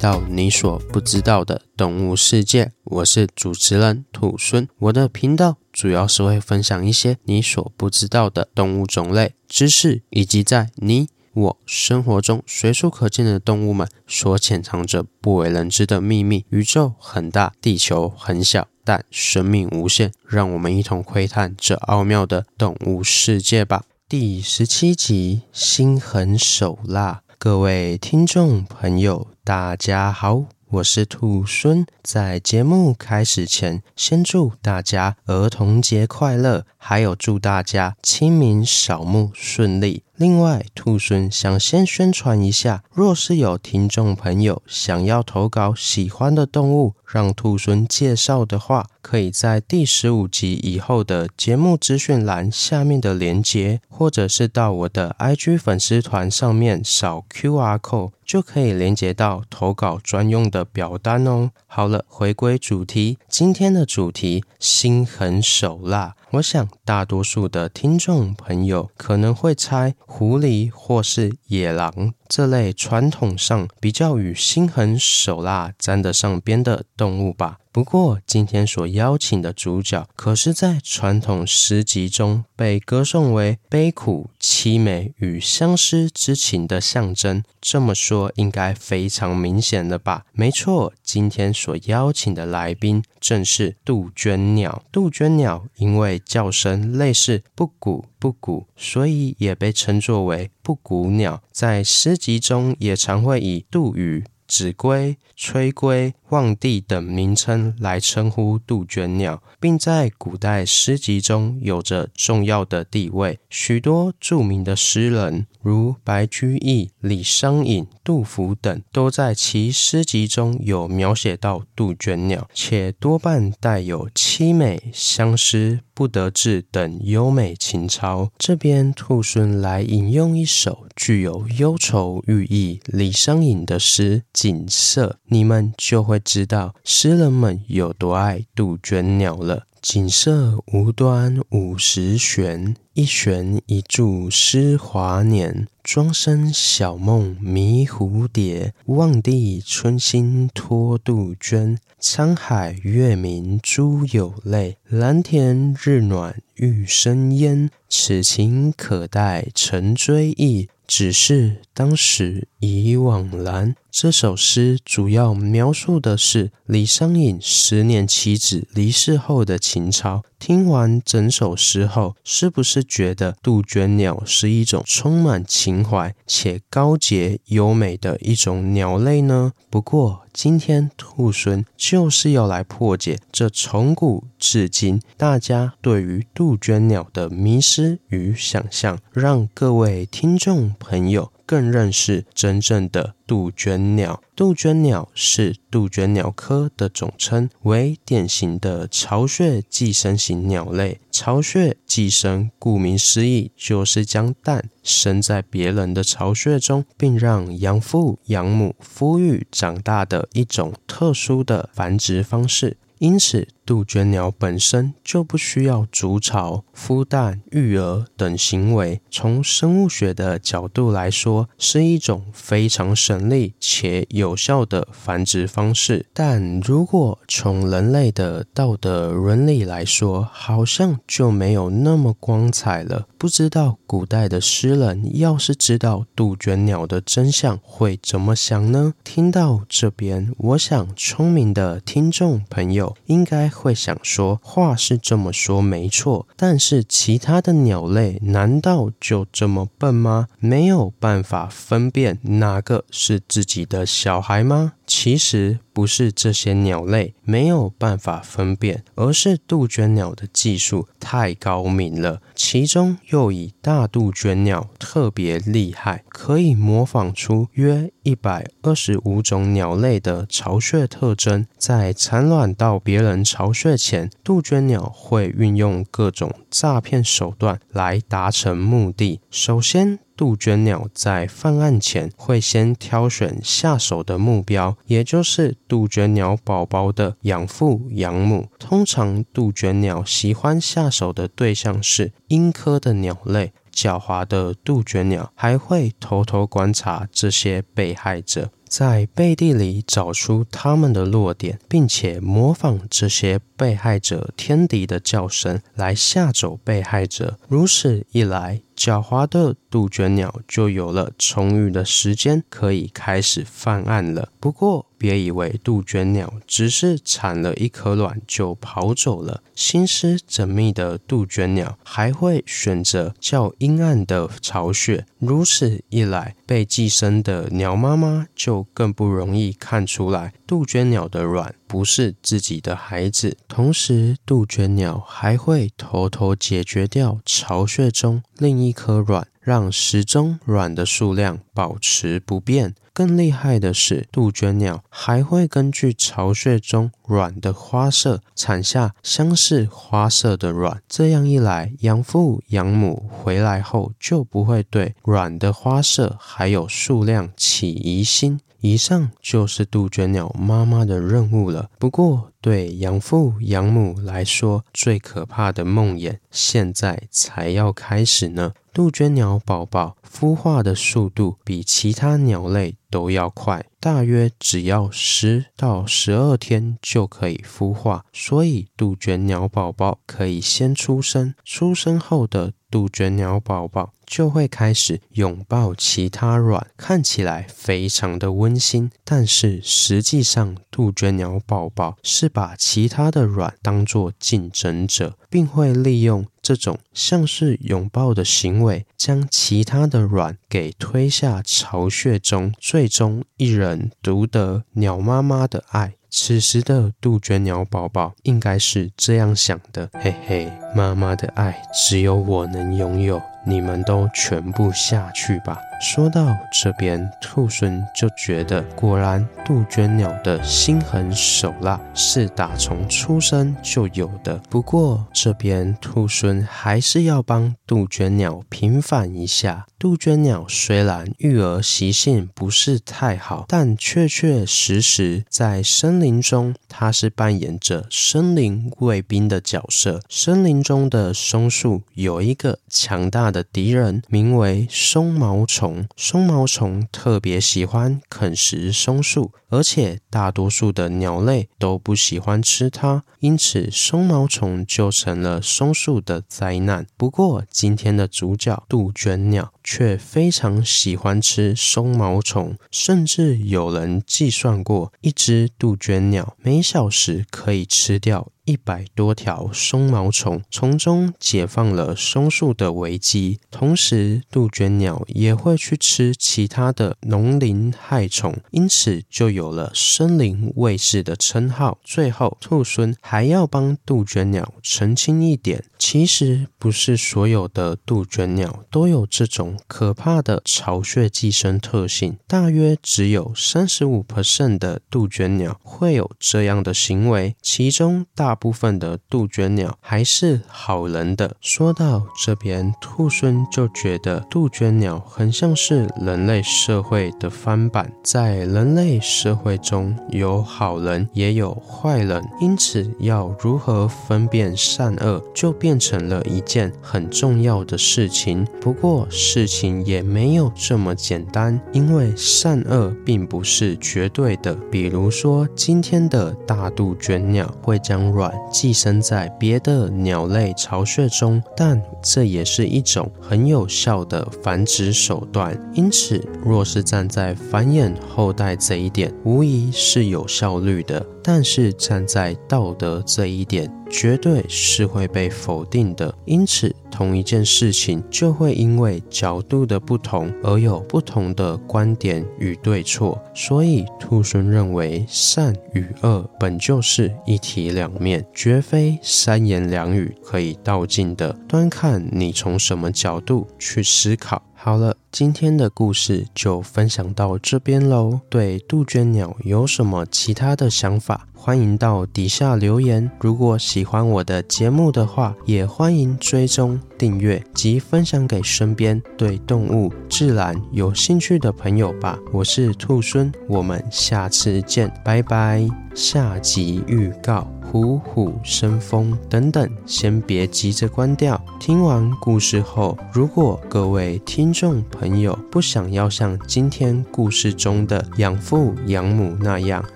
[0.00, 4.66] 到你所不知道的动物世界，我是主持人兔孙。
[4.78, 16.46] 我的频道主要是会分享一些你所不知道的动物种类知识，以及在你我生活中随处可见的动物们所潜藏着不为人知的秘密。
[16.48, 20.12] 宇宙很大，地球很小，但生命无限。
[20.26, 23.84] 让我们一同窥探这奥妙的动物世界吧。
[24.08, 27.20] 第十七集，心狠手辣。
[27.42, 31.86] 各位听众朋友，大家好，我是兔孙。
[32.02, 40.02] 在节目开始前，先祝大家儿童节快乐，还有祝大家清明扫墓顺利。
[40.20, 61.50] 另外，兔孙想先宣传一下，若是有听众朋友想要投稿喜欢的动物，让兔孙介绍的话，可以在第十五集以后的节目资讯栏下面的连结，或者是到我的 IG 粉丝团上面扫 QR code，就可以连接到投稿专用的表单哦。
[61.66, 66.14] 好了，回归主题，今天的主题心狠手辣。
[66.32, 72.14] 我想大多数的听众朋友可能会猜狐狸或是野狼。
[72.30, 77.58] 这类传统上比较与心狠手辣沾得上边的动物吧。
[77.72, 87.44] 不过，今天所邀请的主角，可是在传统诗集中被歌颂为悲苦、凄美与相思之情的象征。
[87.60, 90.24] 这么说，应该非常明显了吧？
[90.32, 94.82] 没错，今天所邀请的来宾正是杜鹃鸟。
[94.90, 101.42] 杜鹃鸟因为叫声类似布谷布谷，所以也被称作为布谷鸟。
[101.50, 104.24] 在诗集中，也常会以杜宇。
[104.46, 113.38] 子规、吹龟、望帝等名称来称呼杜鹃鸟，并在古代诗集中有着重要的地位。
[113.48, 128.30] 许多著名的诗人，如白居易、李商隐、杜甫等，都在其诗集中有描写到杜鹃鸟，且多半带有凄美、相思、不得志等优美情操。
[128.38, 134.22] 这边兔猻来引用一首具有忧愁寓意李商隐的诗。
[134.32, 139.66] 景色，你们就会知道诗人们有多爱杜鹃鸟了。
[139.82, 145.66] 景色无端五十弦，一弦一柱思华年。
[145.82, 151.78] 庄生晓梦迷蝴蝶，望帝春心托杜鹃。
[151.98, 157.70] 沧海月明珠有泪，蓝田日暖玉生烟。
[157.88, 160.68] 此情可待成追忆。
[160.86, 163.76] 只是当时已惘然。
[163.92, 170.22] 这首诗主要描述的是李商隐思念妻子离世后的情操。
[170.38, 179.52] 听完整首诗后，是不是觉得杜鹃鸟是一种充满情怀且高洁优美的一种鸟类呢？
[179.68, 194.22] 不过，今天兔猻就是要来破解这从古至今大家对于杜鹃鸟的迷失与想象，让各位听众朋友更认识真正的杜鹃鸟。
[194.36, 201.00] 杜鹃鸟是杜鹃鸟科的总称，为典型的巢穴寄生型鸟类。
[201.10, 212.76] 巢穴寄生，顾名思义，就是将蛋生在别人的巢穴中，并让养父养母孵育长大的一种特殊的繁殖方式。
[212.98, 219.00] 因此，杜鹃鸟本身就不需要筑巢、孵蛋、育儿等行为。
[219.12, 226.04] 从生物学的角度来说，是一种非常省力且有效的繁殖方式。
[226.12, 233.06] 但如果从人类的道德伦理来说，好像就没有那么光彩了。
[233.16, 238.94] 不知道古代的诗人要是知道杜鹃鸟的真相，会怎么想呢？
[239.04, 242.96] 听到这边，我想聪明的听众朋友。
[243.06, 250.28] 应该会想说，话是这么说没错，但是其他的鸟类难道就这么笨吗？
[250.38, 254.72] 没有办法分辨哪个是自己的小孩吗？
[254.90, 262.20] 其实不是这些鸟类没有办法分辨，而是杜鹃鸟的技术太高明了。
[262.34, 271.46] 其中又以大杜鹃鸟特别厉害，可以模仿出约一百二十五种鸟类的巢穴特征。
[271.56, 279.20] 在产卵到别人巢穴前，杜鹃鸟会运用各种诈骗手段来达成目的。
[279.30, 288.46] 首先，杜鹃鸟在犯案前会先挑选下手的目标，也就是杜鹃鸟宝宝的养父养母。
[288.58, 293.52] 通常，杜鹃鸟喜欢下手的对象是鹰科的鸟类。
[293.72, 298.50] 狡猾的杜鹃鸟还会偷偷观察这些被害者。
[298.68, 307.38] 在背地里找出他们的弱点，并且模仿这些被害者天敌的叫声来吓走被害者。
[307.48, 314.30] 如此一来，狡猾的杜鹃鸟就有了充裕的时间，可以开始犯案了。
[314.40, 325.04] 不过，别以为杜鹃鸟只是产了一颗卵就跑走了，心思缜密的杜鹃鸟还会选择较阴暗的巢穴。
[325.18, 333.36] 如此一来，被寄生的鸟妈妈就更不容易看出来杜鹃鸟的卵不是自己的孩子。
[333.46, 342.74] 同时，杜鹃鸟还会偷偷解决掉巢穴中另一颗卵，让时钟卵的数量保持不变。
[342.92, 350.82] 更厉害的是，杜鹃鸟还会根据巢穴中卵的花色，产下相似花色的卵。
[350.88, 358.40] 这样一来，养父养母回来后就不会对卵的花色还有数量起疑心。
[358.60, 361.70] 以上就是杜鹃鸟妈妈的任务了。
[361.78, 368.52] 不过，对养父养母来说，最可怕的梦魇现在才要开始呢。
[368.72, 381.34] 杜鹃鸟宝宝孵化的速度比其他鸟类都要快，大约只要十到十二天就可以孵化，所以杜鹃鸟宝宝可以先出生。
[381.44, 388.90] 出生后的杜鹃鸟宝宝就会开始拥抱其他卵，看起来非常的温馨。
[389.04, 405.94] 但是实际上，杜鹃鸟宝宝是把其他的卵当作竞争者，并会利用这种像是拥抱的行为，将其他的卵给推下巢穴中，最终一人独得鸟妈妈的爱。
[406.10, 413.22] 此时的杜鹃鸟宝宝应该是这样想的：嘿嘿，妈妈的爱只有我能拥有。
[413.46, 415.56] 你们都全部下去吧。
[415.80, 424.36] 说到这边，兔孙就觉得，果然杜鹃鸟的心狠手辣是打从出生就有的。
[424.50, 429.64] 不过这边兔孙还是要帮杜鹃鸟平反一下。
[429.78, 440.02] 杜鹃鸟虽然育儿习性不是太好，但确确实实在森林中，它是扮演着森林卫兵的角色。
[440.10, 445.69] 森林中的松树有一个强大的敌人，名为松毛虫。
[445.96, 449.32] 松毛虫特别喜欢啃食松树。
[449.50, 456.86] 而且大多数的鸟类都不喜欢吃它，因此松毛虫就成了松树的灾难。
[456.96, 473.40] 不过今天的主角杜鹃鸟却非常喜欢吃松毛虫，甚至有人计算过，一只杜鹃鸟每小时可以吃掉一百多条松毛虫，从中解放了松树的危机。
[473.50, 479.39] 同时，杜鹃鸟也会去吃其他的农林害虫，因此就有。
[479.40, 481.78] 有了森林卫士的称号。
[481.82, 501.34] 最后，兔孙还要帮杜鹃鸟澄清一点：其实不是所有的杜鹃鸟都有这种可怕的巢穴寄生特性，大约只有三十五 percent 的杜鹃鸟会有这样的行为，其中大部分的杜鹃鸟还是好人的。
[501.40, 518.44] 说到这边，兔孙就觉得杜鹃鸟很像是人类社会的翻版，在人类社社会中有好人也有坏人，因此要如何分辨善恶，就变成了一件很重要的事情。
[518.60, 524.52] 不过事情也没有这么简单，因为善恶并不是绝对的。
[524.68, 535.56] 比如说，今天的大杜鹃鸟会将卵寄生在别的鸟类巢穴中，但这也是一种很有效的繁殖手段。
[535.72, 546.14] 因此，若是站在繁衍后代这一点，无疑是有效率的，但是站在道德这一点，绝对是会被否定的。
[546.24, 553.20] 因此，同一件事情就会因为角度的不同而有不同的观点与对错。
[553.34, 561.32] 所以，兔猻认为善与恶本就是一体两面，绝非三言两语可以道尽的。
[561.46, 564.42] 端看你从什么角度去思考。
[564.62, 568.20] 好了，今天的故事就分享到这边喽。
[568.28, 571.26] 对杜鹃鸟有什么其他的想法？
[571.42, 573.10] 欢迎到底下留言。
[573.18, 582.18] 如果喜欢我的节目的话，也欢迎追踪、订阅及分享给身边对动物、自然有兴趣的朋友吧。
[582.30, 585.66] 我是兔孙，我们下次见，拜拜。
[585.94, 587.50] 下集预告。
[587.72, 591.40] 虎虎生风等等，先别急着关掉。
[591.60, 599.84] 听完故事后，如果各位听众朋友不想要像今天故事中的养父养母那样，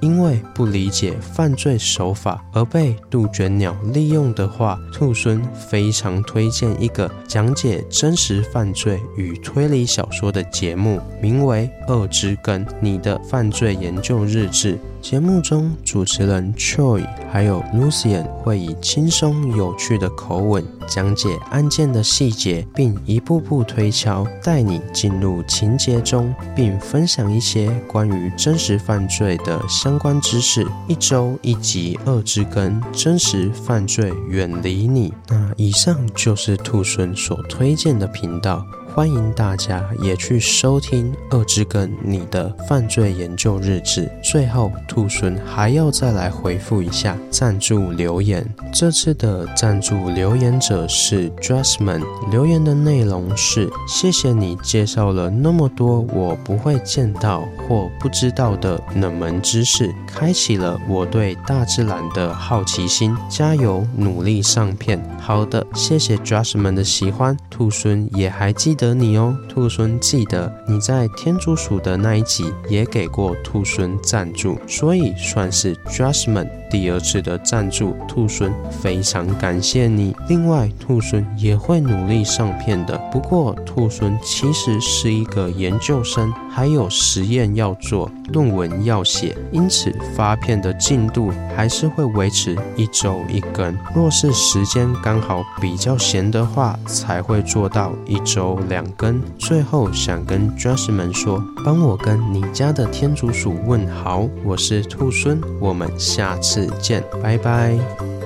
[0.00, 14.74] 因为不理解犯罪手法而被杜鹃鸟利用的话，兔狲非常推荐一个讲解真实犯罪与推理小说的节目，名为《恶之根：你的犯罪研究日志》。
[15.00, 30.66] 节目中，主持人 Choi 还有 Lucien 会以轻松有趣的口吻讲解案件的细节，并一步步推敲，带你进入情节中，并分享一些关于真实犯罪的相关知识。
[30.86, 35.12] 一周一集，恶之根，真实犯罪远离你。
[35.28, 38.64] 那以上就是兔猻所推荐的频道。
[38.98, 44.10] 欢迎大家也去收听《二之根》你的犯罪研究日志。
[44.24, 48.44] 最后，兔孙还要再来回复一下赞助留言。
[48.72, 52.02] 这次的赞助留言者是 Jasmine，
[52.32, 63.16] 留言的内容是：谢谢你介绍了那么多我不会见到或不知道的冷门知识，开启了我对大自然的好奇心。
[63.30, 65.00] 加油，努力上片。
[65.20, 67.36] 好的，谢谢 Jasmine 的喜欢。
[67.48, 68.87] 兔孙也还记得。
[68.94, 77.94] 你哦，兔孙，记得你在天竺鼠的那一集也给过兔孙赞助，所以算是 j u d g m e n t 第二次的赞助。
[78.08, 80.16] 兔孙非常感谢你。
[80.26, 82.96] 另外，兔孙也会努力上片的。
[83.12, 93.76] 不过，兔孙其实是一个研究生，还有实验要做，论文要写，因此发片的进度还是会维持一周一更。
[93.94, 98.78] 若是时间刚好比较闲的话，才会做到一周两。
[98.78, 108.17] 两根，最后想跟 j a s m i n 说，帮我跟你家的天竺鼠问好，我是兔孙，我们下次再见，拜拜。